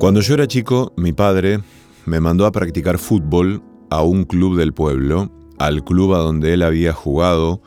[0.00, 1.60] Cuando yo era chico, mi padre
[2.06, 6.62] me mandó a practicar fútbol a un club del pueblo, al club a donde él
[6.62, 7.60] había jugado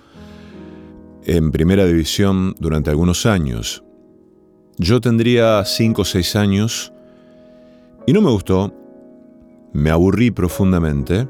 [1.25, 3.83] en primera división durante algunos años.
[4.79, 6.91] Yo tendría 5 o 6 años
[8.07, 8.73] y no me gustó,
[9.71, 11.27] me aburrí profundamente.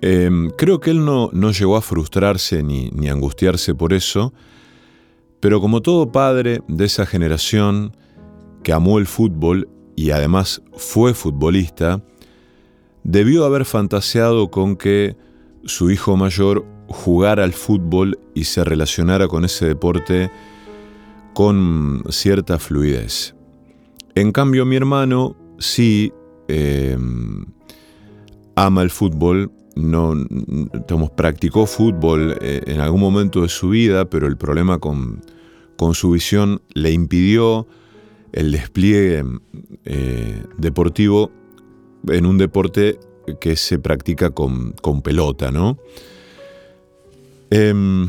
[0.00, 4.32] Em, creo que él no, no, llegó a frustrarse ni, ni angustiarse por eso,
[5.38, 7.92] pero como todo padre de esa generación
[8.64, 12.02] que amó el fútbol y además fue futbolista,
[13.04, 15.16] debió haber fantaseado con que
[15.64, 20.30] su hijo mayor jugara al fútbol y se relacionara con ese deporte
[21.34, 23.34] con cierta fluidez.
[24.14, 26.12] En cambio, mi hermano sí
[26.48, 26.96] eh,
[28.56, 29.52] ama el fútbol,
[31.16, 35.20] practicó fútbol eh, en algún momento de su vida, pero el problema con
[35.92, 37.66] su visión le impidió
[38.34, 39.24] el despliegue
[39.84, 41.30] eh, deportivo
[42.08, 42.98] en un deporte
[43.40, 45.78] que se practica con, con pelota, ¿no?
[47.50, 48.08] Em,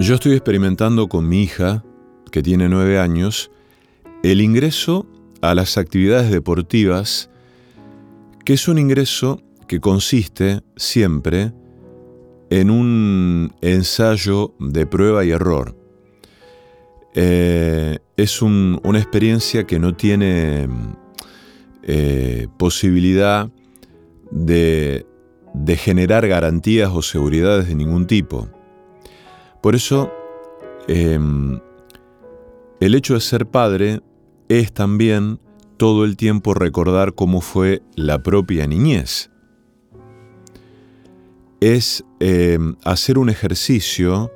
[0.00, 1.84] yo estoy experimentando con mi hija,
[2.32, 3.50] que tiene nueve años,
[4.22, 5.06] el ingreso
[5.42, 7.28] a las actividades deportivas,
[8.44, 11.52] que es un ingreso que consiste siempre
[12.48, 15.79] en un ensayo de prueba y error.
[17.14, 20.68] Eh, es una experiencia que no tiene
[21.82, 23.50] eh, posibilidad
[24.30, 25.06] de,
[25.76, 28.48] generar garantías o seguridades de ningún tipo.
[29.60, 30.12] Por eso,
[30.86, 31.58] em,
[32.80, 34.00] el hecho de ser padre
[34.48, 35.40] es también
[35.76, 39.30] todo el tiempo recordar cómo fue la propia niñez.
[41.60, 44.30] Es em, hacer un ejercicio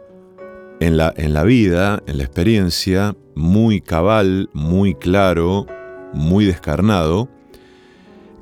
[0.81, 5.67] en la, en la vida, en la experiencia, muy cabal, muy claro,
[6.13, 7.29] muy descarnado,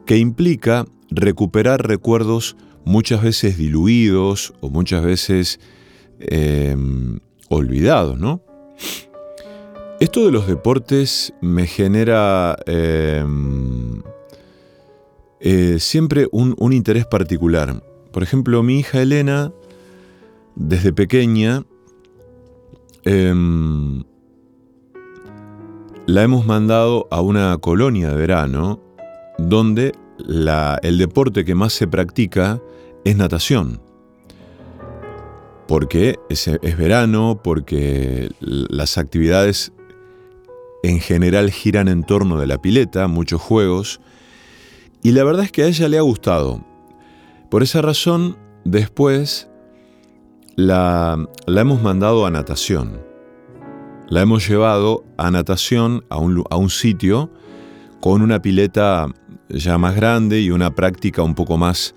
[0.06, 5.60] que implica recuperar recuerdos muchas veces diluidos o muchas veces
[6.18, 8.42] em, olvidados, ¿no?
[10.00, 14.02] Esto de los deportes me genera em,
[15.40, 17.82] eh, siempre un, un interés particular.
[18.10, 19.52] Por ejemplo, mi hija Elena,
[20.56, 21.64] desde pequeña,
[23.04, 24.04] Em,
[26.06, 28.80] la hemos mandado a una colonia de verano
[29.38, 29.92] donde
[30.82, 32.60] el deporte que más se practica
[33.04, 33.80] es natación.
[35.66, 39.72] Porque es, es verano, porque las actividades
[40.82, 44.00] en general giran en torno de la pileta, muchos juegos,
[45.02, 46.64] y la verdad es que a ella le ha gustado.
[47.50, 49.48] Por esa razón, después
[50.56, 53.00] la, hemos mandado a natación.
[54.08, 57.30] La hemos llevado a natación a un, a un sitio
[58.00, 59.06] con una pileta
[59.48, 61.94] ya más grande y una práctica un poco más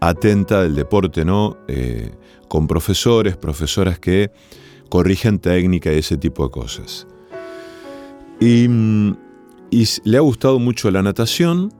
[0.00, 1.56] atenta del deporte, ¿no?
[1.68, 2.12] Eh,
[2.48, 4.30] con profesores, profesoras que
[4.90, 7.06] corrigen técnica y ese tipo de cosas.
[8.40, 8.68] Y,
[9.70, 11.72] y le ha gustado mucho la natación,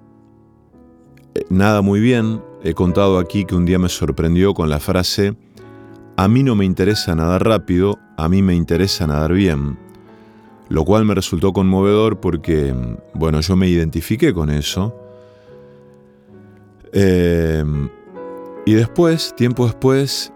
[1.35, 2.43] eh, nada muy bien.
[2.63, 5.37] He contado aquí que un día me sorprendió con la frase,
[6.17, 9.79] a mí no me interesa nadar rápido, a mí me interesa nadar bien.
[10.69, 12.75] Lo cual me resultó conmovedor porque,
[13.15, 14.95] bueno, yo me identifiqué con eso.
[16.93, 17.89] Em,
[18.65, 20.33] y después, tiempo después,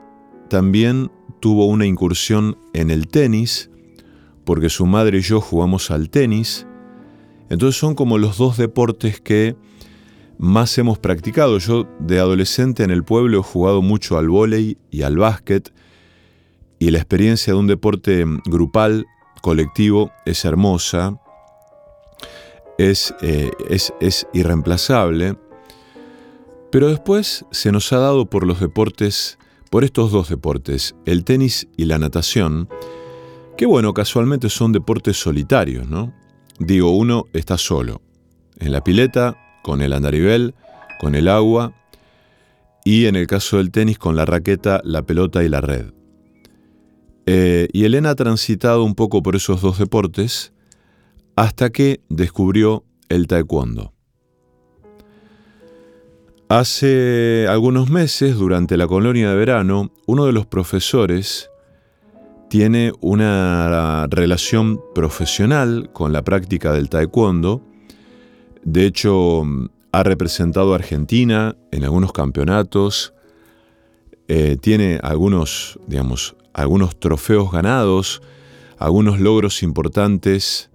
[0.49, 3.71] también tuvo una incursión en el tenis,
[4.45, 6.67] porque su madre y yo jugamos al tenis.
[7.49, 9.57] Entonces son como los dos deportes que
[10.39, 11.59] más hemos practicado.
[11.59, 15.73] Yo de adolescente en el pueblo he jugado mucho al vóley y al básquet
[16.79, 19.07] y la experiencia de un deporte grupal,
[19.43, 21.21] colectivo, es hermosa,
[22.79, 25.37] es, eh, es, es irreemplazable,
[26.71, 29.39] pero después se nos ha dado por los deportes,
[29.71, 32.69] por estos dos deportes, el tenis y la natación,
[33.57, 36.15] que bueno, casualmente son deportes solitarios, ¿no?
[36.61, 38.03] Digo, uno está solo,
[38.59, 40.55] en la pileta, con el andarivel,
[40.99, 41.75] con el agua
[42.87, 45.93] y en el caso del tenis con la raqueta, la pelota y la red.
[47.27, 50.55] Eh, y Elena ha transitado un poco por esos dos deportes
[51.37, 53.93] hasta que descubrió el taekwondo.
[56.49, 61.51] Hace algunos meses, durante la colonia de verano, uno de los profesores
[62.49, 67.68] tiene una relación profesional con la práctica del taekwondo
[68.65, 69.43] de hecho,
[69.93, 73.15] ha representado a Argentina en algunos campeonatos,
[74.29, 78.21] eh, tiene algunos, digamos, algunos trofeos ganados,
[78.79, 80.71] algunos logros importantes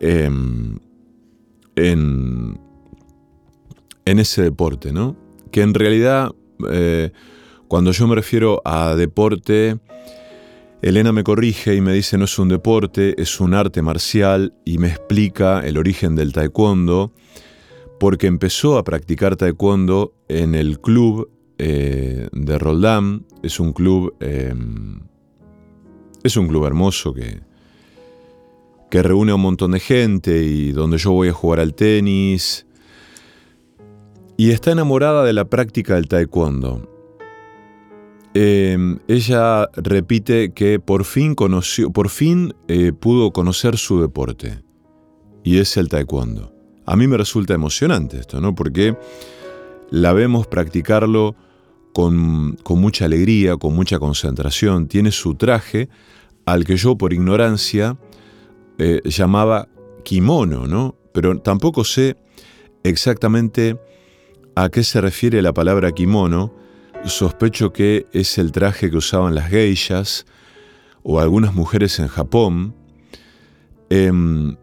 [0.00, 0.78] em,
[1.76, 2.58] en,
[4.04, 5.16] ese deporte, ¿no?
[5.50, 6.32] Que en realidad,
[6.70, 7.12] eh,
[7.68, 9.78] cuando yo me refiero a deporte,
[10.80, 14.78] Elena me corrige y me dice no es un deporte, es un arte marcial y
[14.78, 17.12] me explica el origen del taekwondo,
[17.98, 25.00] porque empezó a practicar taekwondo en el club eh, de Roldán, es un club, em,
[26.22, 27.40] es un club hermoso que,
[28.88, 32.66] que reúne a un montón de gente y donde yo voy a jugar al tenis,
[34.36, 36.97] y está enamorada de la práctica del taekwondo.
[38.34, 44.62] Em, ella repite que por fin conoció, por fin eh, pudo conocer su deporte
[45.42, 46.52] y es el taekwondo.
[46.84, 48.54] A mí me resulta emocionante esto, ¿no?
[48.54, 48.96] Porque
[49.90, 51.34] la vemos practicarlo
[51.92, 54.88] con, mucha alegría, con mucha concentración.
[54.88, 55.88] Tiene su traje
[56.46, 57.98] al que yo por ignorancia
[58.78, 59.68] eh, llamaba
[60.04, 60.96] kimono, ¿no?
[61.12, 62.16] Pero tampoco sé
[62.84, 63.78] exactamente
[64.54, 66.54] a qué se refiere la palabra kimono,
[67.04, 70.26] sospecho que es el traje que usaban las geishas
[71.02, 72.74] o algunas mujeres en Japón,
[73.90, 74.56] em,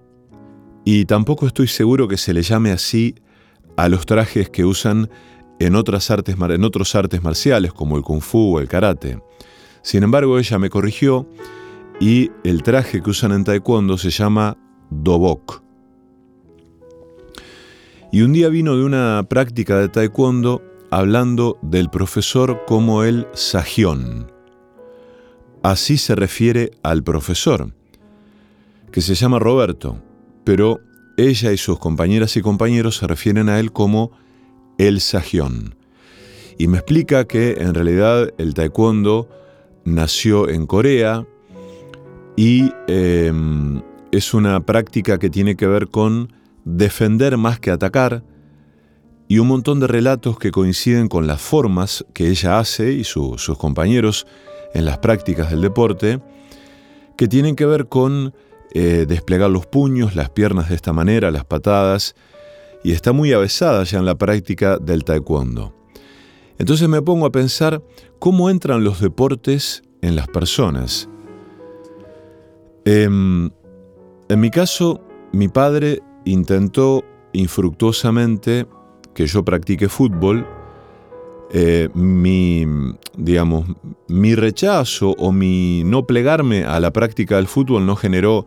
[0.83, 3.15] y tampoco estoy seguro que se le llame así
[3.77, 5.09] a los trajes que usan
[5.59, 9.19] en, otras artes, en otros artes marciales como el kung fu o el karate.
[9.81, 11.27] Sin embargo, ella me corrigió
[11.99, 14.57] y el traje que usan en taekwondo se llama
[14.89, 15.63] dobok.
[18.11, 20.61] Y un día vino de una práctica de taekwondo
[20.95, 24.31] hablando del profesor como el sajión.
[25.61, 27.73] Así se refiere al profesor,
[28.93, 29.97] que se llama Roberto,
[30.45, 30.79] pero
[31.17, 34.11] ella y sus compañeras y compañeros se refieren a él como
[34.77, 35.75] el sajión.
[36.57, 39.27] Y me explica que en realidad el taekwondo
[39.83, 41.27] nació en Corea
[42.37, 43.81] y em,
[44.13, 46.31] es una práctica que tiene que ver con
[46.63, 48.23] defender más que atacar,
[49.27, 53.47] y un montón de relatos que coinciden con las formas que ella hace y sus
[53.57, 54.27] compañeros
[54.73, 56.21] en las prácticas del deporte,
[57.17, 58.33] que tienen que ver con
[58.73, 62.15] eh, desplegar los puños, las piernas de esta manera, las patadas,
[62.83, 65.73] y está muy avesada ya en la práctica del taekwondo.
[66.57, 67.81] Entonces me pongo a pensar
[68.19, 71.09] cómo entran los deportes en las personas.
[72.85, 73.49] Em,
[74.29, 75.01] en mi caso,
[75.31, 78.67] mi padre intentó infructuosamente
[79.15, 80.45] que yo practique fútbol,
[81.51, 82.65] eh, mi,
[83.17, 83.65] digamos,
[84.07, 88.45] mi rechazo o mi no plegarme a la práctica del fútbol no generó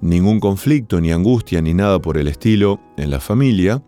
[0.00, 3.82] ningún conflicto, ni angustia, ni nada por el estilo en la familia.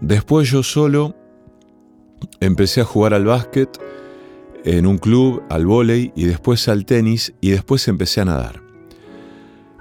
[0.00, 1.16] Después yo solo
[2.40, 3.68] empecé a jugar al básquet
[4.64, 8.62] en un club, al vóley y después al tenis y después empecé a nadar.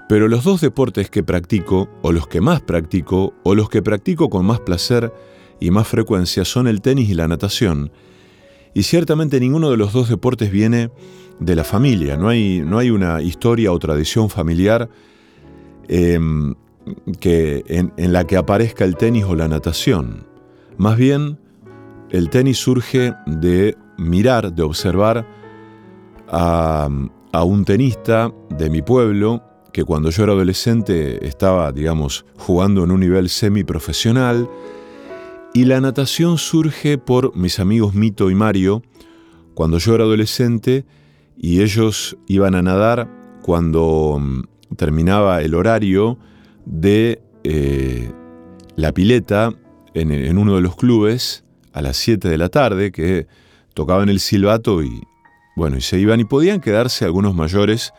[0.10, 4.30] Pero los dos deportes que practico, o los que más practico, o los que practico
[4.30, 5.14] con más placer
[5.62, 7.92] y más frecuencia son el tenis y la natación.
[8.74, 10.90] Y ciertamente ninguno de los dos deportes viene
[11.40, 14.90] de la familia, no hay, no hay una historia o tradición familiar
[15.88, 16.56] em,
[17.20, 20.26] que, en, la que aparezca el tenis o la natación.
[20.78, 21.38] Más bien,
[22.10, 25.28] el tenis surge de mirar, de observar
[26.28, 26.90] a,
[27.32, 32.92] a un tenista de mi pueblo que cuando yo era adolescente estaba, digamos, jugando en
[32.92, 34.50] un nivel semiprofesional,
[35.54, 38.84] y la natación surge por mis amigos Mito y Mario,
[39.54, 40.86] cuando yo era adolescente
[41.38, 43.10] y ellos iban a nadar
[43.42, 46.18] cuando mm, terminaba el horario
[46.66, 48.12] de eh,
[48.76, 49.54] la pileta
[49.94, 51.44] en, uno de los clubes
[51.74, 53.28] a las 7 de la tarde, que
[53.74, 55.02] tocaban el silbato y
[55.56, 57.94] bueno, y se iban y podían quedarse algunos mayores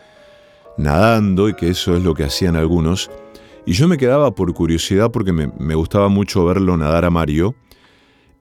[0.79, 3.11] nadando y que eso es lo que hacían algunos.
[3.65, 7.55] Y yo me quedaba por curiosidad porque me, gustaba mucho verlo nadar a Mario.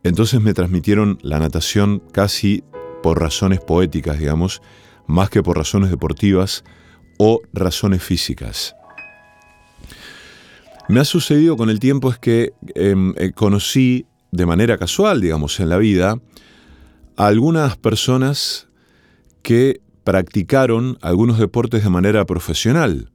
[0.04, 2.64] Entonces me transmitieron la natación casi
[3.04, 4.62] por razones poéticas, digamos,
[5.06, 6.64] más que por razones deportivas
[7.20, 8.76] o razones físicas.
[10.90, 15.60] Me ha sucedido con el tiempo es que em, eh, conocí de manera casual, digamos,
[15.60, 16.20] en la vida,
[17.16, 18.68] a algunas personas
[19.44, 23.12] que practicaron algunos deportes de manera profesional,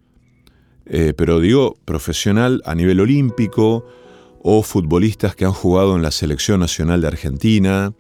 [0.87, 3.87] eh, pero digo profesional a nivel olímpico
[4.43, 7.93] o futbolistas que han jugado en la selección nacional de Argentina.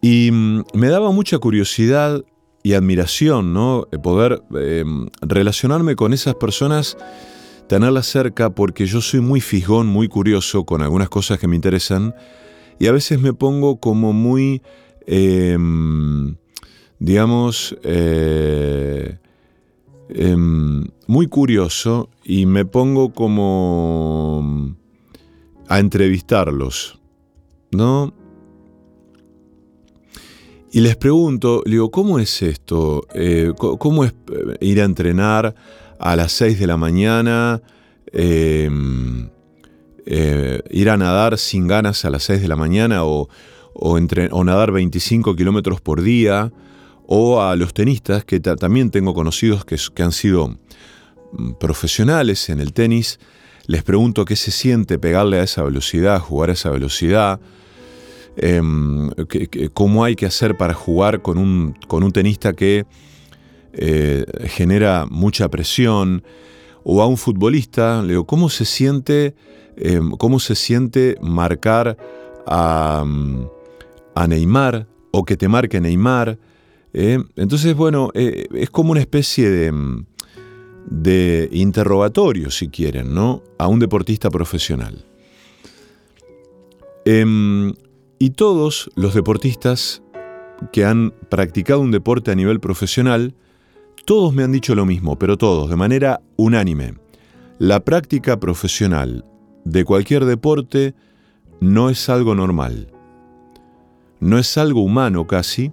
[0.00, 2.24] Y mm, me daba mucha curiosidad
[2.62, 3.86] y admiración, ¿no?
[3.92, 6.96] Eh, poder em, relacionarme con esas personas,
[7.68, 12.14] tenerlas cerca, porque yo soy muy fijón, muy curioso con algunas cosas que me interesan,
[12.78, 14.62] y a veces me pongo como muy
[15.06, 16.36] em,
[16.98, 19.18] digamos, eh,
[20.10, 24.76] em, muy curioso y me pongo como
[25.68, 26.98] a entrevistarlos,
[27.70, 28.12] ¿no?
[30.70, 33.06] Y les pregunto, digo, ¿cómo es esto?
[33.14, 35.54] Eh, ¿Cómo es eh, ir a entrenar
[35.98, 37.62] a las 6 de la mañana?
[38.12, 39.30] Em,
[40.04, 43.28] eh, ir a nadar sin ganas a las 6 de la mañana o,
[43.74, 46.52] o, nadar 25 kilómetros por día,
[47.10, 50.58] o a los tenistas, que también tengo conocidos que, han sido
[51.32, 53.18] mm, profesionales en el tenis,
[53.66, 57.40] les pregunto qué se siente pegarle a esa velocidad, jugar a esa velocidad,
[58.36, 59.10] em,
[59.72, 62.86] cómo hay que hacer para jugar con un, tenista que
[63.72, 66.22] eh, genera mucha presión,
[66.84, 69.34] o a un futbolista, le digo, ¿cómo se siente,
[69.76, 71.96] em, cómo se siente marcar
[72.46, 73.04] a,
[74.14, 76.38] a Neymar o que te marque Neymar.
[76.98, 77.22] ¿Eh?
[77.36, 80.04] entonces, bueno, eh, es como una especie de,
[80.90, 83.42] de interrogatorio, si quieren, ¿no?
[83.58, 85.04] A un deportista profesional.
[87.04, 87.72] Em,
[88.18, 90.02] y todos los deportistas
[90.72, 93.34] que han practicado un deporte a nivel profesional,
[94.04, 96.94] todos me han dicho lo mismo, pero todos, de manera unánime.
[97.58, 99.24] La práctica profesional
[99.64, 100.94] de cualquier deporte
[101.60, 102.92] no es algo normal
[104.20, 105.72] no es algo humano casi,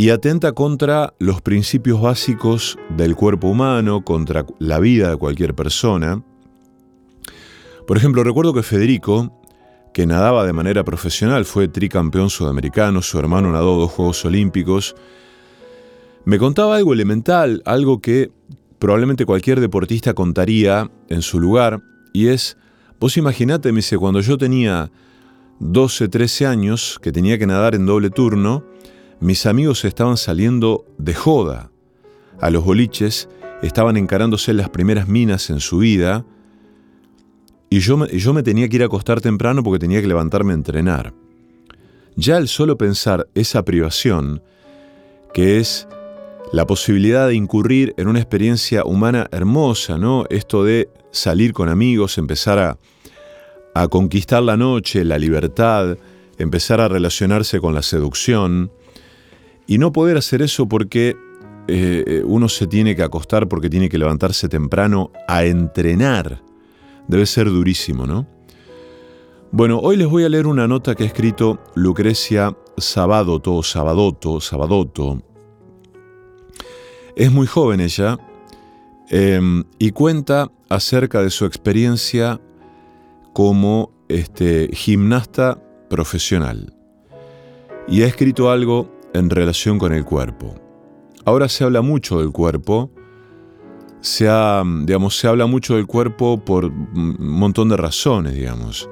[0.00, 6.22] y atenta contra los principios básicos del cuerpo humano, contra la vida de cualquier persona.
[7.84, 9.42] Por ejemplo, recuerdo que Federico,
[9.92, 14.94] que nadaba de manera profesional, fue tricampeón sudamericano, su hermano nadó dos Juegos Olímpicos,
[16.24, 18.30] me contaba algo elemental, algo que
[18.78, 22.56] probablemente cualquier deportista contaría en su lugar, y es,
[23.00, 24.92] vos imaginate, me dice, cuando yo tenía
[25.58, 28.64] 12, 13 años, que tenía que nadar en doble turno,
[29.20, 31.70] mis amigos estaban saliendo de joda.
[32.40, 33.28] A los boliches
[33.62, 36.24] estaban encarándose las primeras minas en su vida
[37.70, 40.52] y yo, me, yo me tenía que ir a acostar temprano porque tenía que levantarme
[40.52, 41.12] a entrenar.
[42.16, 44.42] Ya el solo pensar esa privación,
[45.34, 45.86] que es
[46.52, 50.24] la posibilidad de incurrir en una experiencia humana hermosa, ¿no?
[50.30, 52.78] Esto de salir con amigos, empezar a,
[53.74, 55.98] a conquistar la noche, la libertad,
[56.38, 58.72] empezar a relacionarse con la seducción,
[59.68, 61.14] y no poder hacer eso porque
[61.68, 66.42] eh, uno se tiene que acostar, porque tiene que levantarse temprano a entrenar.
[67.06, 68.26] Debe ser durísimo, ¿no?
[69.52, 75.22] Bueno, hoy les voy a leer una nota que ha escrito Lucrecia Sabadoto, Sabadoto, Sabadoto.
[77.14, 78.18] Es muy joven ella
[79.10, 82.40] em, y cuenta acerca de su experiencia
[83.34, 86.74] como este, gimnasta profesional
[87.86, 90.54] y ha escrito algo en relación con el cuerpo.
[91.24, 92.90] Ahora se habla mucho del cuerpo,
[94.00, 98.88] se, habla mucho del cuerpo por un montón de razones, digamos.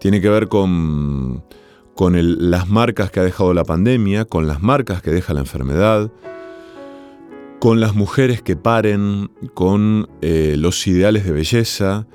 [0.00, 1.44] Tiene que ver con,
[1.94, 6.10] con las marcas que ha dejado la pandemia, con las marcas que deja la enfermedad,
[7.60, 12.06] con las mujeres que paren, con eh, los ideales de belleza,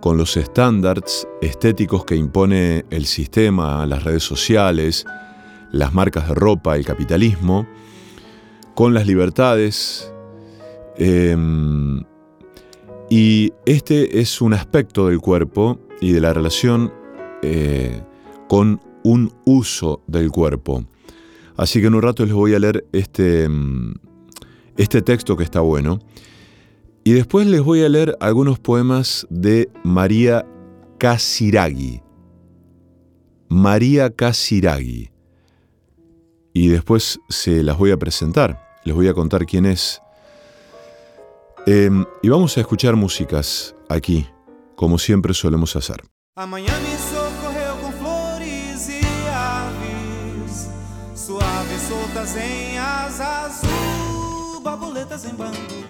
[0.00, 5.06] con los estándares estéticos que impone el sistema, las redes sociales,
[5.72, 7.66] las marcas de ropa, el capitalismo,
[8.74, 10.12] con las libertades.
[10.96, 12.02] Em,
[13.08, 16.92] y este es un aspecto del cuerpo y de la relación
[17.42, 18.02] eh,
[18.48, 20.84] con un uso del cuerpo.
[21.56, 23.94] Así que en un rato les voy a leer este, em,
[24.76, 25.98] este texto que está bueno.
[27.02, 30.46] Y después les voy a leer algunos poemas de María
[30.98, 32.02] Casiraghi.
[33.48, 35.10] María Casiraghi.
[36.52, 38.78] Y después se las voy a presentar.
[38.84, 40.00] Les voy a contar quién es.
[41.66, 44.26] Em, y vamos a escuchar músicas aquí,
[44.74, 46.02] como siempre solemos hacer.
[51.72, 55.80] E soltas em asa azul, borboletas em bando.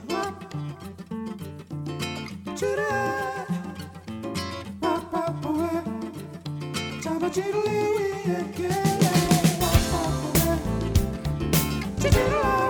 [12.01, 12.70] to do.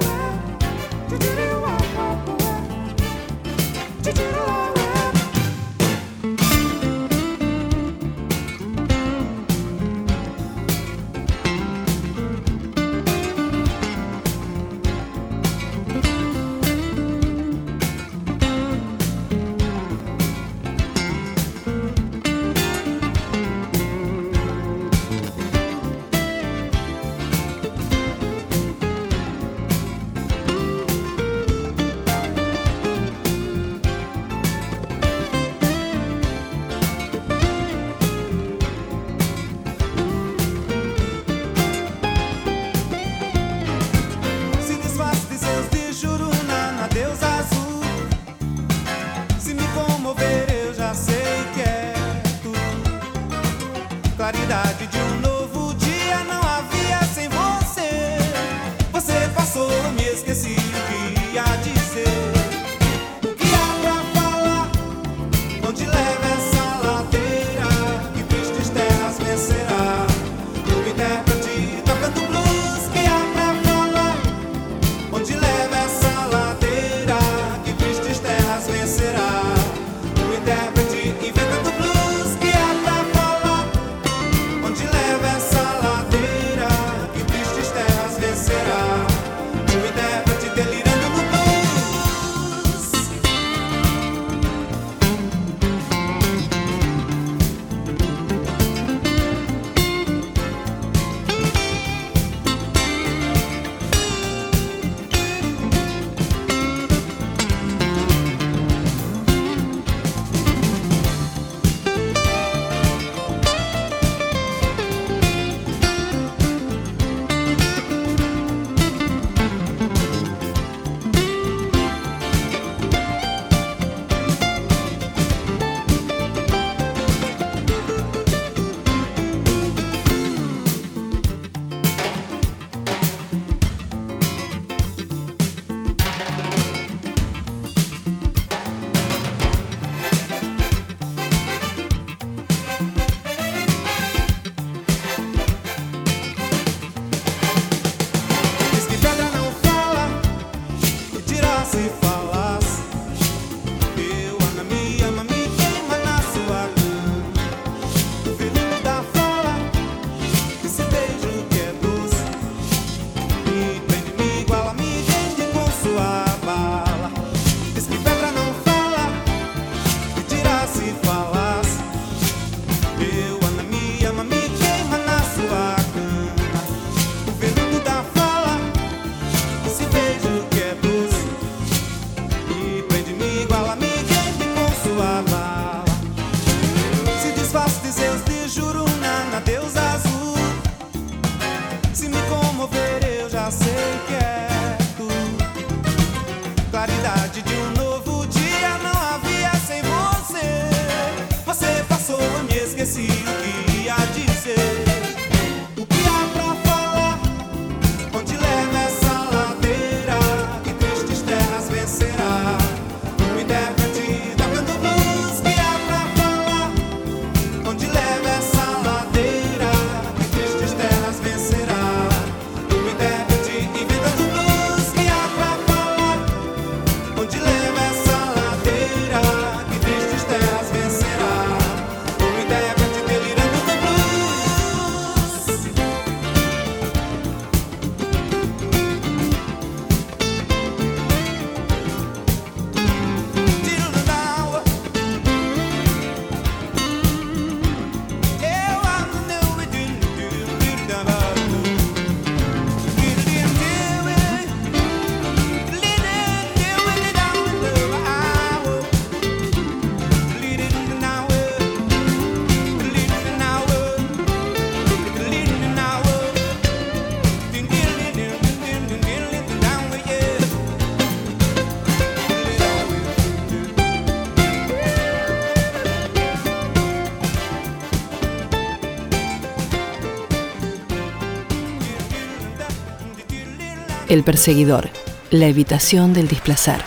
[284.11, 284.91] El perseguidor,
[285.31, 286.83] la evitación del displazar.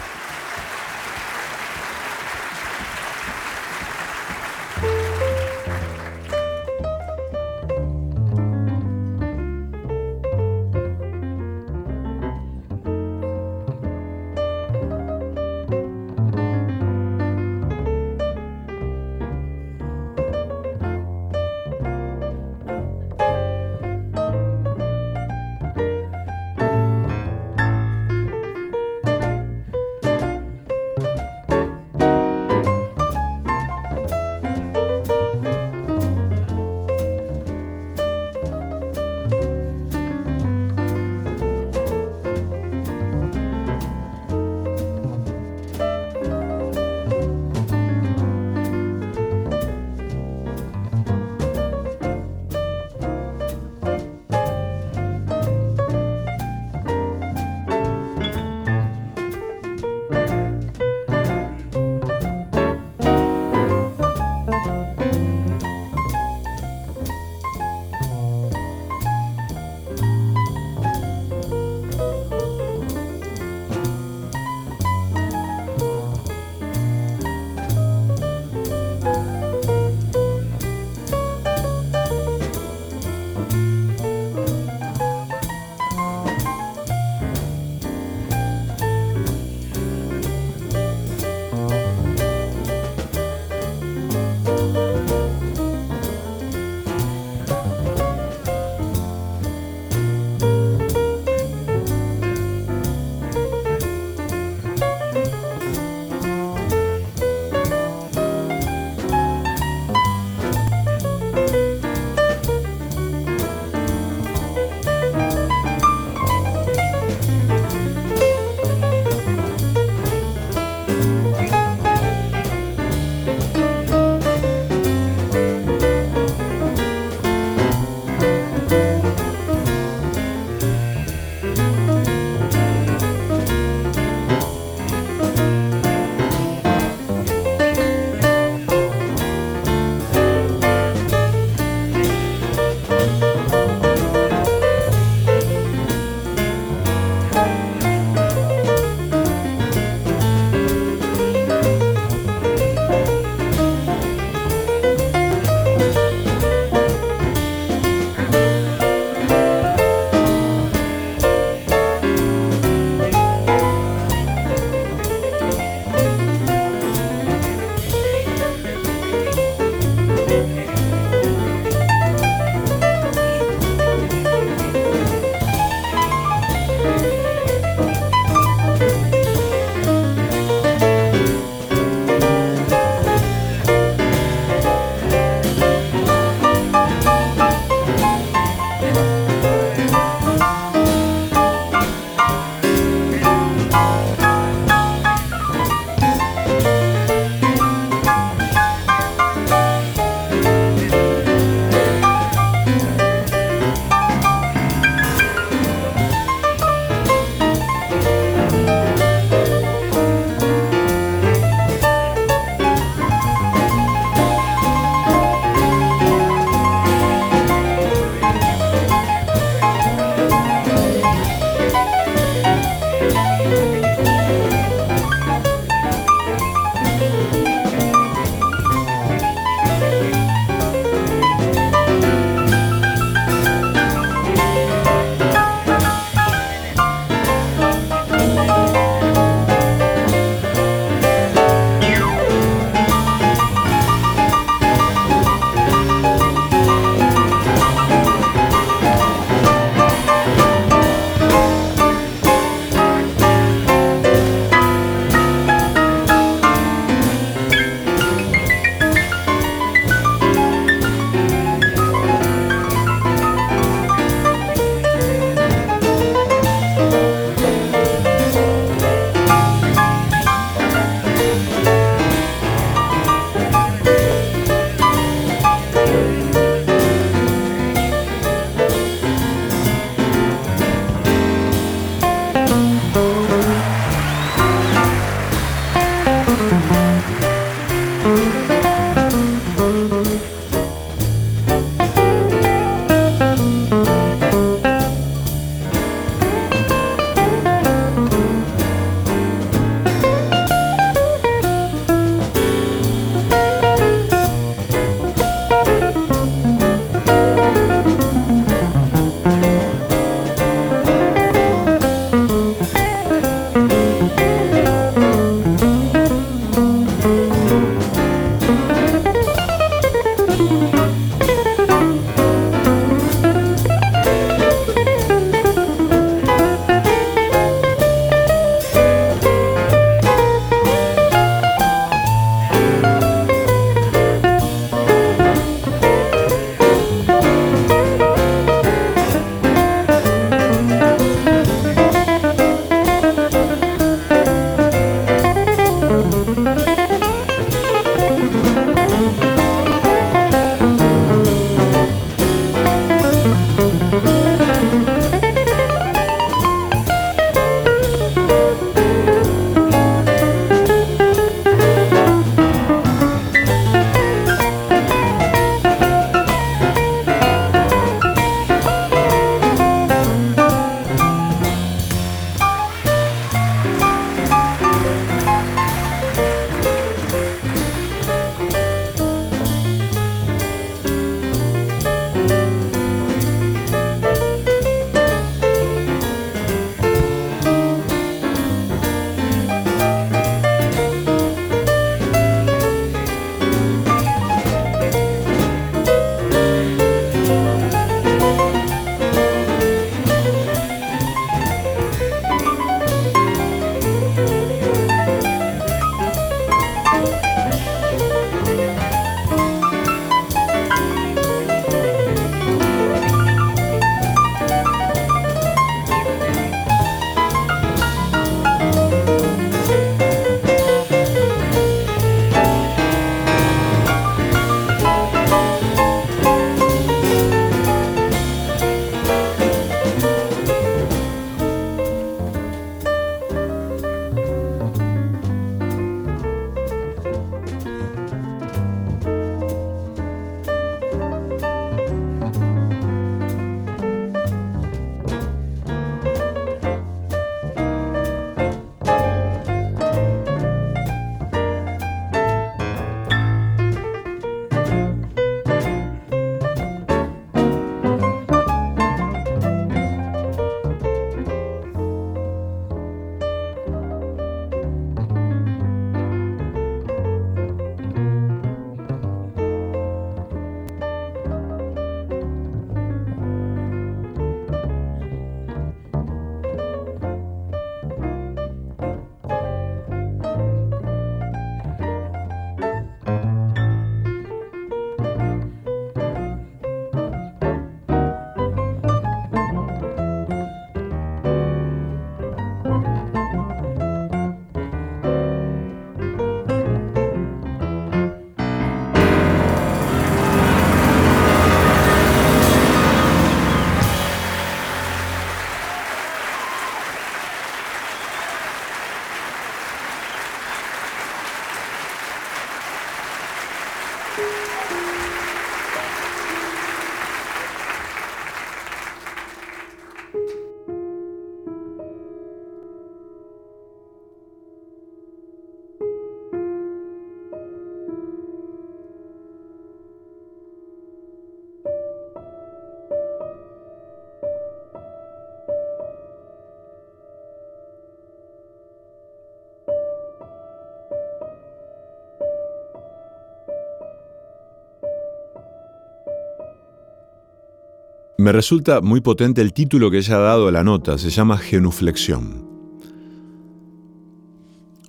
[548.24, 551.38] Me resulta muy potente el título que ella ha dado a la nota, se llama
[551.38, 552.48] Genuflexión.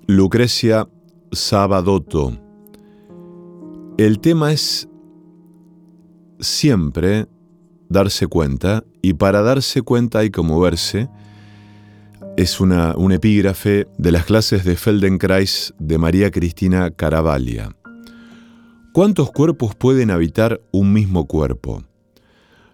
[0.07, 0.89] Lucrecia
[1.33, 2.39] Sabadotto.
[3.99, 4.89] El tema es
[6.39, 7.27] siempre
[7.89, 11.09] darse cuenta, y para darse cuenta hay que moverse.
[12.37, 17.75] Es una, un epígrafe de las clases de Feldenkrais de María Cristina Caravaglia.
[18.93, 21.83] ¿Cuántos cuerpos pueden habitar un mismo cuerpo?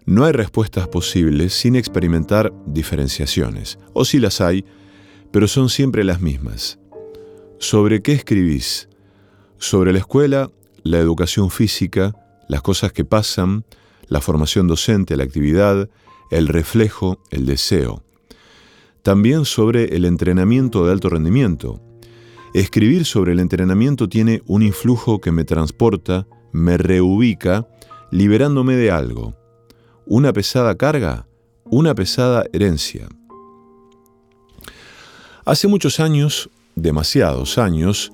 [0.05, 4.65] No hay respuestas posibles sin experimentar diferenciaciones, o si las hay,
[5.31, 6.79] pero son siempre las mismas.
[7.59, 8.89] ¿Sobre qué escribís?
[9.61, 10.49] sobre la escuela,
[10.81, 12.15] la educación física,
[12.49, 13.63] las cosas que pasan,
[14.07, 15.87] la formación docente, la actividad,
[16.31, 18.03] el reflejo, el deseo.
[19.03, 21.79] También sobre el entrenamiento de alto rendimiento.
[22.55, 27.67] Escribir sobre el entrenamiento tiene un influjo que me transporta, me reubica,
[28.09, 29.35] liberándome de algo.
[30.13, 31.25] Una pesada carga,
[31.63, 33.07] una pesada herencia.
[35.45, 38.11] Hace muchos años, demasiados años,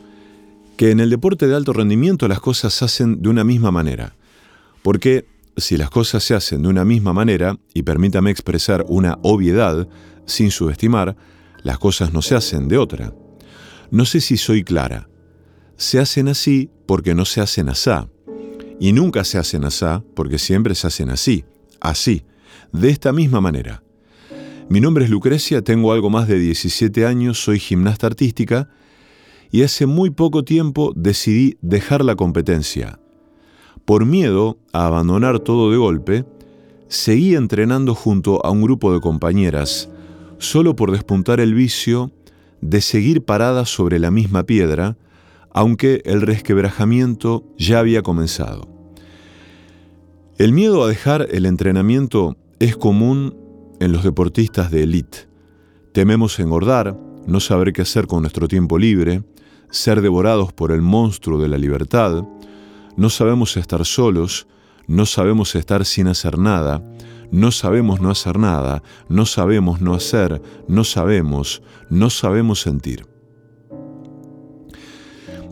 [0.78, 4.16] que en el deporte de alto rendimiento las cosas se hacen de una misma manera.
[4.84, 5.26] Porque
[5.58, 9.88] si las cosas se hacen de una misma manera, y permítame expresar una obviedad
[10.28, 11.18] sin subestimar,
[11.64, 13.16] las cosas no se hacen de otra.
[13.90, 15.10] No sé si soy clara.
[15.78, 18.08] Se hacen así porque no se hacen asá.
[18.80, 21.44] Y nunca se hacen asá porque siempre se hacen así,
[21.82, 22.24] así,
[22.72, 23.84] de esta misma manera.
[24.70, 28.70] Mi nombre es Lucrecia, tengo algo más de 17 años, soy gimnasta artística
[29.50, 33.00] y hace muy poco tiempo decidí dejar la competencia.
[33.86, 36.26] Por miedo a abandonar todo de golpe,
[36.90, 39.90] seguí entrenando junto a un grupo de compañeras,
[40.38, 42.12] solo por despuntar el vicio
[42.60, 44.98] de seguir paradas sobre la misma piedra,
[45.52, 48.77] aunque el resquebrajamiento ya había comenzado.
[50.38, 53.36] El miedo a dejar el entrenamiento es común
[53.80, 55.28] en los deportistas de élite.
[55.94, 56.96] Tememos engordar,
[57.26, 59.24] no saber qué hacer con nuestro tiempo libre,
[59.72, 62.24] ser devorados por el monstruo de la libertad,
[62.96, 64.46] no sabemos estar solos,
[64.86, 66.84] no sabemos estar sin hacer nada,
[67.32, 73.08] no sabemos no hacer nada, no sabemos no hacer, no sabemos, no sabemos sentir.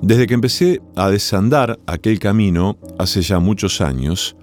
[0.04, 4.36] Desde que empecé a desandar aquel camino hace ya muchos años,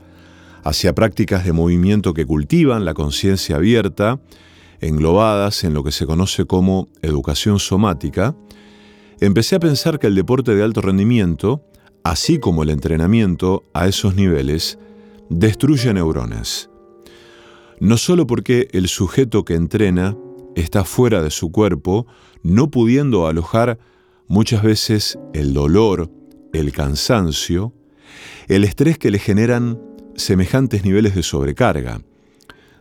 [0.65, 4.21] hacia prácticas de movimiento que cultivan la conciencia abierta,
[4.81, 8.35] englobadas en lo que se conoce como educación somática,
[9.21, 11.63] empecé a pensar que el deporte de alto rendimiento,
[12.05, 14.79] así como el entrenamiento a esos niveles,
[15.29, 16.69] destruye neuronas.
[17.81, 20.17] No solo porque el sujeto que entrena
[20.55, 22.07] está fuera de su cuerpo,
[22.43, 23.79] no pudiendo alojar
[24.29, 26.11] muchas veces el dolor,
[26.53, 27.73] el cansancio,
[28.49, 29.79] el estrés que le generan
[30.17, 32.03] semejantes niveles de sobrecarga,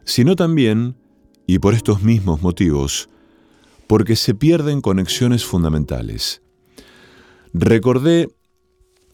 [0.04, 0.96] sino también,
[1.48, 3.10] y por estos mismos motivos,
[3.88, 6.42] porque se pierden conexiones fundamentales.
[7.54, 8.30] Recordé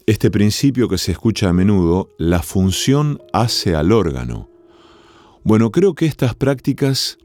[0.05, 4.49] este principio que se escucha a menudo, la función hace al órgano.
[5.43, 7.17] Bueno, creo que estas prácticas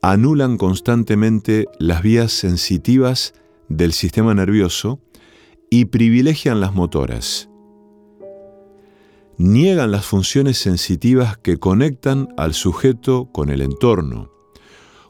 [0.00, 3.34] anulan constantemente las vías sensitivas
[3.68, 5.00] del sistema nervioso
[5.68, 7.49] y privilegian las motoras
[9.40, 14.30] niegan las funciones sensitivas que conectan al sujeto con el entorno,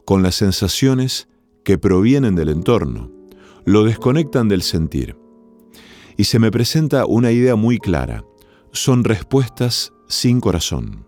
[0.04, 1.28] con las sensaciones
[1.64, 3.10] que provienen del entorno,
[3.64, 5.16] lo desconectan del sentir.
[6.16, 8.24] Y se me presenta una idea muy clara,
[8.70, 11.06] son respuestas sin corazón.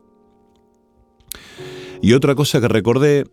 [2.02, 3.24] Y otra cosa que recordé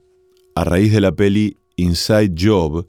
[0.53, 2.85] a raíz de la peli Inside Job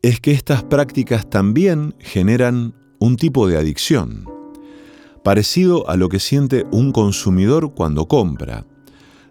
[0.00, 4.37] es que estas prácticas también generan un tipo de adicción
[5.28, 8.64] parecido a lo que siente un consumidor cuando compra.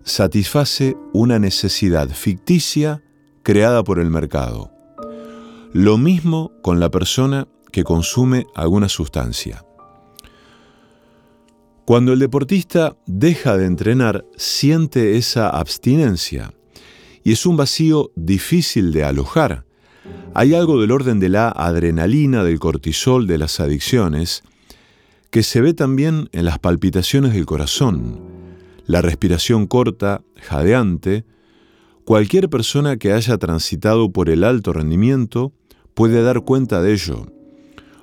[0.03, 3.01] Satisface una necesidad ficticia
[3.41, 4.69] creada por el mercado.
[5.73, 9.65] Lo mismo con la persona que consume alguna sustancia.
[11.83, 16.53] Cuando el deportista deja de entrenar, siente esa abstinencia
[17.23, 19.65] y es un vacío difícil de alojar.
[20.35, 24.43] Hay algo del orden de la adrenalina, del cortisol, de las adicciones,
[25.29, 28.21] que se ve también en las palpitaciones del corazón,
[28.85, 31.25] la respiración corta, jadeante.
[32.05, 35.51] Cualquier persona que haya transitado por el alto rendimiento
[35.93, 37.27] puede dar cuenta de ello.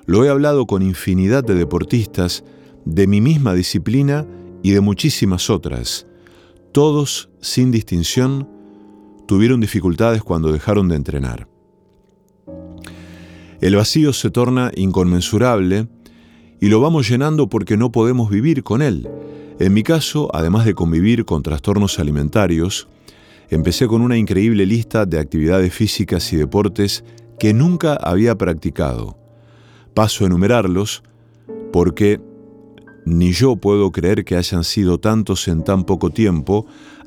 [0.05, 2.43] Lo he hablado con infinidad de deportistas
[2.85, 4.27] de mi misma disciplina
[4.61, 6.05] y de muchísimas otras.
[6.71, 8.47] Todos, sin distinción,
[9.27, 11.47] tuvieron dificultades cuando dejaron de entrenar.
[13.61, 15.87] El vacío se torna inconmensurable
[16.65, 19.07] y lo vamos llenando porque no podemos vivir con él.
[19.59, 22.87] En mi caso, además de convivir con trastornos alimentarios,
[23.51, 27.03] empecé con una increíble lista de actividades físicas y deportes
[27.37, 29.15] que nunca había practicado.
[29.93, 31.03] Paso a enumerarlos
[31.71, 32.19] porque
[33.05, 36.65] ni yo puedo creer que hayan sido tantos en tan poco tiempo,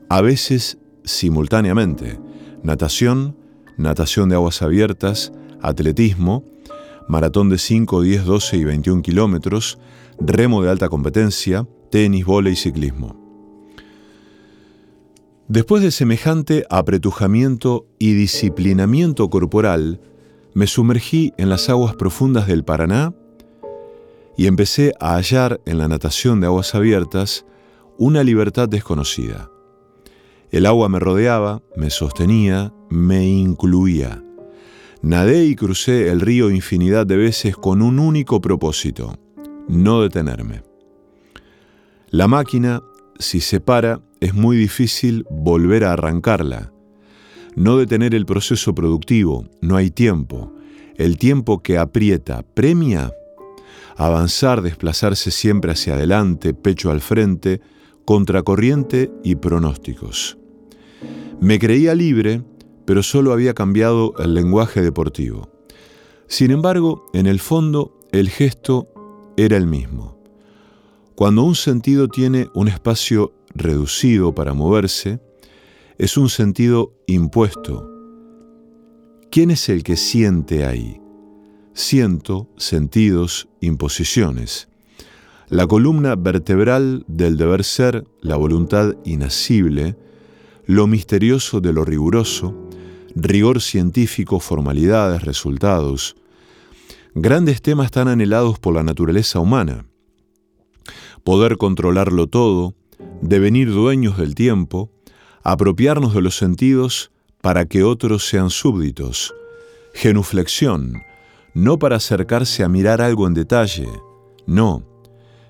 [0.09, 2.21] a veces simultáneamente.
[2.63, 3.37] Natación,
[3.77, 6.45] natación de aguas abiertas, atletismo,
[7.09, 9.79] maratón de 5, 10, 12 y 21 kilómetros,
[10.21, 13.17] remo de alta competencia, tenis, vole y ciclismo.
[15.49, 20.01] Después de semejante apretujamiento y disciplinamiento corporal,
[20.53, 23.15] me sumergí en las aguas profundas del Paraná
[24.37, 27.47] y empecé a hallar en la natación de aguas abiertas
[27.97, 29.51] una libertad desconocida.
[30.51, 34.23] El agua me rodeaba, me sostenía, me incluía.
[35.03, 39.17] Nadé y crucé el río infinidad de veces con un único propósito,
[39.69, 40.63] no detenerme.
[42.11, 42.83] La máquina,
[43.19, 46.73] si se para, es muy difícil volver a arrancarla.
[47.55, 50.53] No detener el proceso productivo, no hay tiempo.
[50.97, 53.13] El tiempo que aprieta, premia.
[53.97, 57.61] Avanzar, desplazarse siempre hacia adelante, pecho al frente,
[58.05, 60.39] contracorriente y pronósticos.
[61.41, 62.43] Me creía libre,
[62.89, 65.51] pero solo había cambiado el lenguaje deportivo.
[66.27, 68.89] Sin embargo, en el fondo, el gesto
[69.37, 70.19] era el mismo.
[71.15, 75.21] Cuando un sentido tiene un espacio reducido para moverse,
[75.99, 77.91] es un sentido impuesto.
[79.31, 80.99] ¿Quién es el que siente ahí?
[81.75, 84.67] Siento, sentidos, imposiciones
[85.51, 89.97] la columna vertebral del deber ser, la voluntad inasible,
[90.67, 92.68] lo misterioso de lo riguroso,
[93.21, 96.17] rigor científico, formalidades, resultados,
[97.15, 99.87] grandes temas tan anhelados por la naturaleza humana.
[101.25, 102.75] Poder controlarlo todo,
[103.21, 104.91] devenir dueños del tiempo,
[105.43, 107.11] apropiarnos de los sentidos
[107.41, 109.35] para que otros sean súbditos,
[109.95, 111.03] genuflexión,
[111.55, 113.89] no para acercarse a mirar algo en detalle,
[114.47, 114.85] no,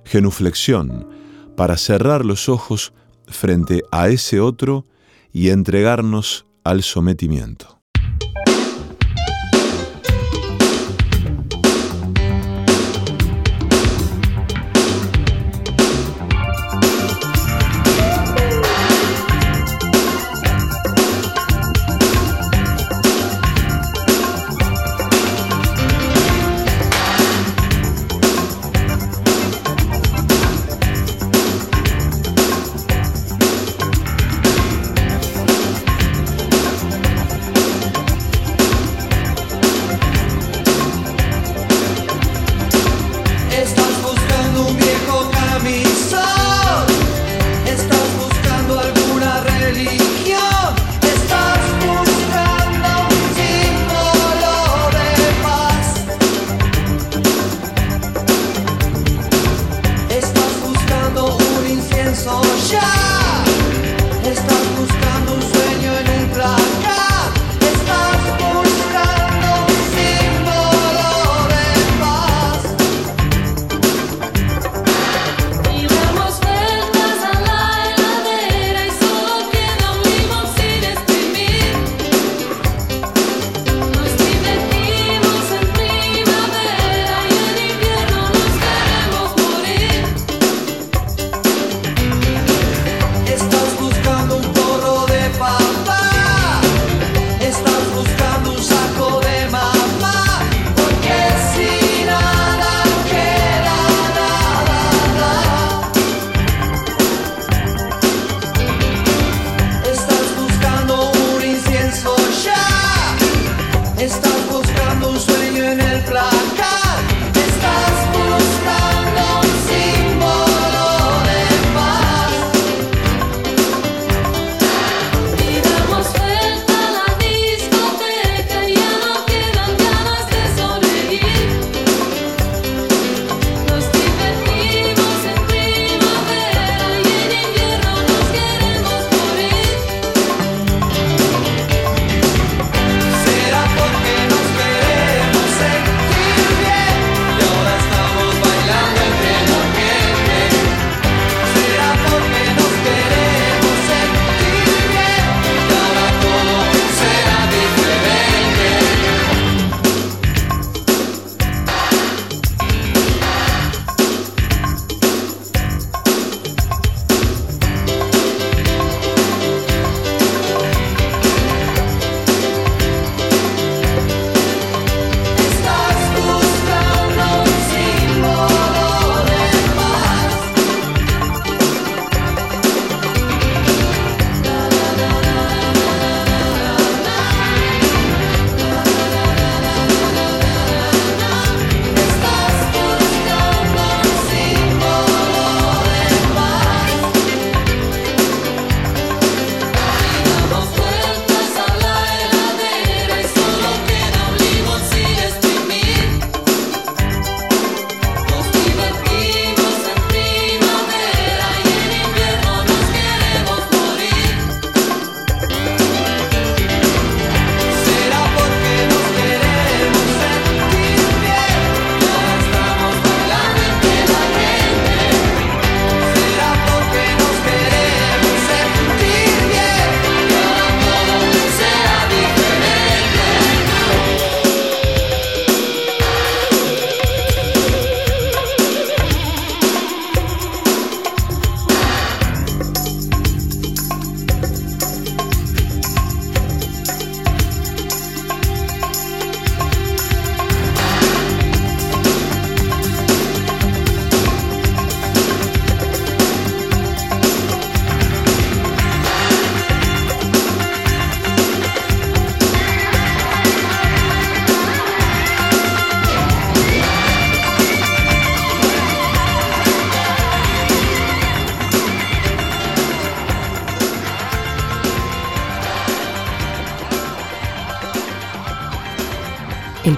[0.05, 1.07] genuflexión,
[1.55, 2.95] para cerrar los ojos
[3.27, 4.87] frente a ese otro
[5.33, 7.78] y entregarnos al sometimiento.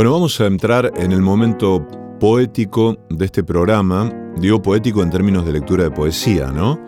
[0.00, 1.86] Bueno, vamos a entrar en el momento
[2.18, 4.10] poético de este programa.
[4.38, 6.80] Digo poético en términos de lectura de poesía, ¿no?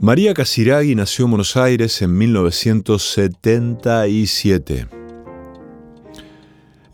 [0.00, 4.88] María Casiraghi nació en Buenos Aires en 1977.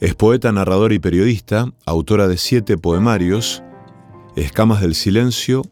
[0.01, 3.63] Es poeta, narrador y periodista, autora de siete poemarios,
[4.37, 5.63] Escamas del Silencio,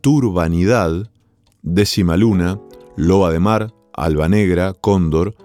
[0.00, 1.08] Turbanidad,
[1.62, 2.58] Décima Luna,
[2.96, 5.36] Loba de Mar, Alba Negra, Cóndor,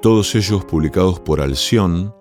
[0.00, 2.14] todos ellos publicados por Alción,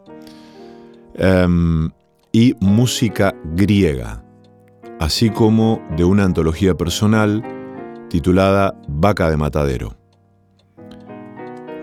[1.15, 1.89] em,
[2.31, 4.23] y música griega,
[4.99, 7.43] así como de una antología personal
[8.09, 9.95] titulada Vaca de Matadero.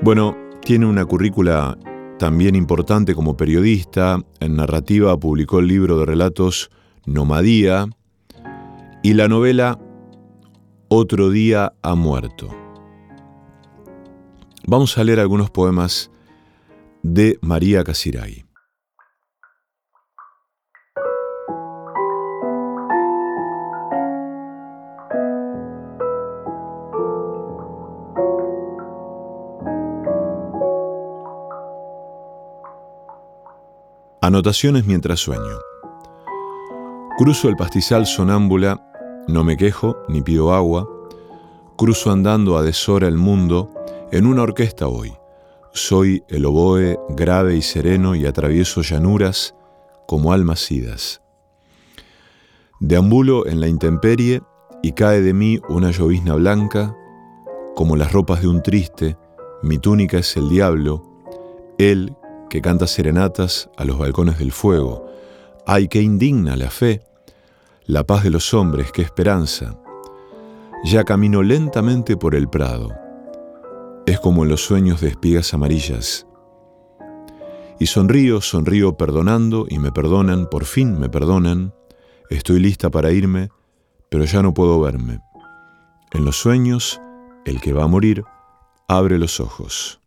[0.03, 1.76] Bueno, tiene una currícula
[2.18, 6.70] también importante como periodista, en narrativa publicó el libro de relatos
[7.07, 7.86] Nomadía
[9.03, 9.78] y la novela
[10.88, 12.63] Otro día ha muerto.
[14.66, 16.10] Vamos a leer algunos poemas
[17.02, 18.46] de María Casiray.
[34.22, 35.42] Anotaciones mientras sueño.
[37.18, 38.90] Cruzo el pastizal sonámbula,
[39.28, 40.88] no me quejo ni pido agua.
[41.76, 43.73] Cruzo andando a deshora el mundo,
[44.14, 45.12] en una orquesta voy.
[45.72, 49.56] Soy el oboe grave y sereno y atravieso llanuras
[50.06, 51.20] como almas idas.
[52.78, 54.40] Deambulo en la intemperie
[54.84, 56.96] y cae de mí una llovizna blanca,
[57.74, 59.16] como las ropas de un triste,
[59.64, 61.02] mi túnica es el diablo,
[61.78, 62.14] él
[62.48, 65.10] que canta serenatas a los balcones del fuego.
[65.66, 67.02] ¡Ay, qué indigna la fe!
[67.84, 69.76] La paz de los hombres, qué esperanza.
[70.84, 73.03] Ya camino lentamente por el prado.
[74.07, 76.26] Es como en los sueños de espigas amarillas.
[77.80, 81.74] Y sonrío, sonrío perdonando y me perdonan, por fin me perdonan.
[82.28, 83.48] Estoy lista para irme,
[84.11, 85.20] pero ya no puedo verme.
[86.12, 87.00] En los sueños,
[87.46, 88.24] el que va a morir
[88.88, 90.00] abre los ojos.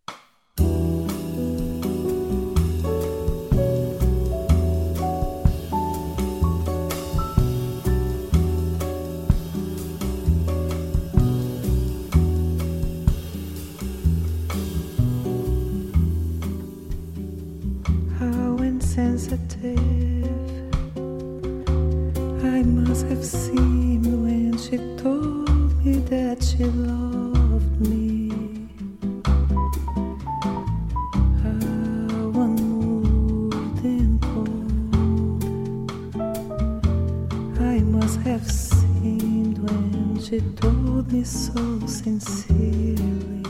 [37.87, 43.43] must have seemed when she told me so sincerely.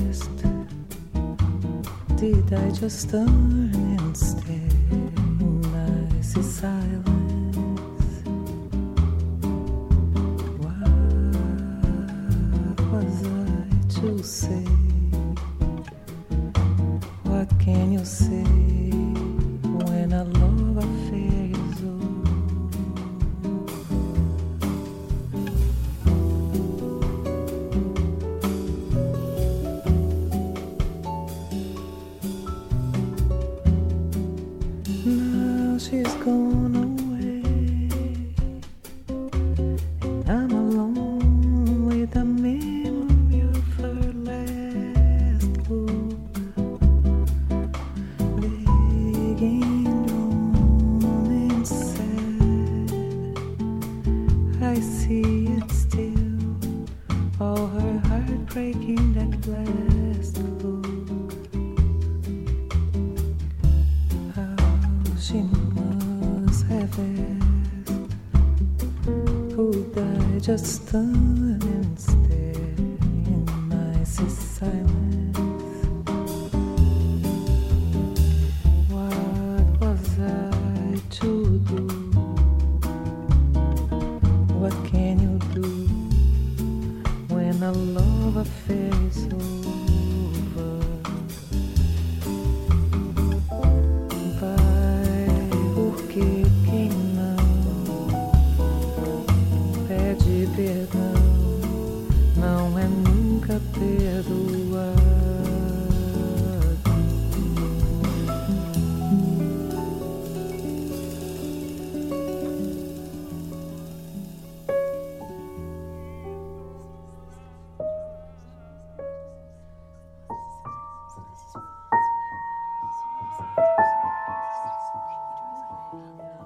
[0.10, 0.44] asked,
[2.16, 4.56] did I just turn and stare
[4.92, 5.66] in
[6.20, 7.09] icy silence?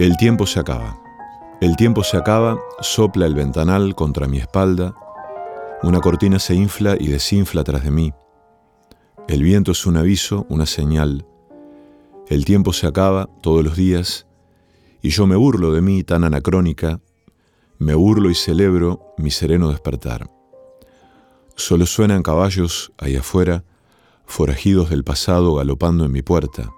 [0.03, 1.01] El tiempo se acaba.
[1.61, 4.93] El tiempo se acaba, sopla el ventanal contra mi espalda,
[5.81, 8.13] una cortina se infla y desinfla tras de mí.
[9.29, 11.25] El viento es un aviso, una señal.
[12.27, 14.27] El tiempo se acaba todos los días
[15.01, 16.99] y yo me burlo de mí tan anacrónica,
[17.79, 20.29] me burlo y celebro mi sereno despertar.
[21.55, 23.63] Solo suenan caballos ahí afuera,
[24.25, 26.73] forajidos del pasado galopando en mi puerta.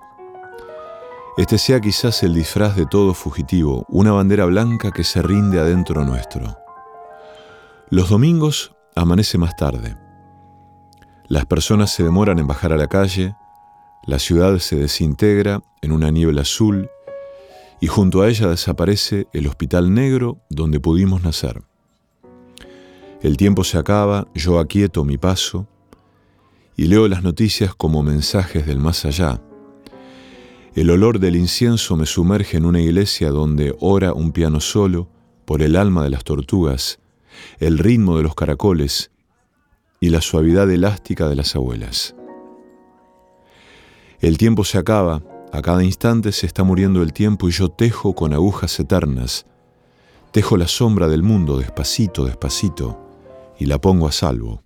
[1.38, 6.05] Este sea quizás el disfraz de todo fugitivo, una bandera blanca que se rinde adentro
[6.05, 6.57] nuestro.
[7.89, 9.97] Los domingos amanece más tarde.
[11.27, 13.36] Las personas se demoran en bajar a la calle,
[14.07, 16.89] la ciudad se desintegra en una niebla azul
[17.81, 21.63] y junto a ella desaparece el hospital negro donde pudimos nacer.
[23.21, 25.67] El tiempo se acaba, yo aquieto mi paso
[26.77, 29.41] y leo las noticias como mensajes del más allá
[30.76, 35.07] el olor del incienso me sumerge en una iglesia donde ora un piano solo
[35.45, 36.99] por el alma de las tortugas,
[37.59, 39.09] el ritmo de los caracoles
[40.01, 42.13] y la suavidad elástica de las abuelas.
[44.19, 45.23] El tiempo se acaba,
[45.53, 49.45] a cada instante se está muriendo el tiempo y yo tejo con agujas eternas,
[50.32, 52.99] tejo la sombra del mundo despacito, despacito,
[53.57, 54.61] y la pongo a salvo.